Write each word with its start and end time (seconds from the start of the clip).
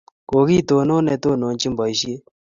Kokitonon 0.29 1.03
netononchini 1.07 1.73
Boishet 1.77 2.21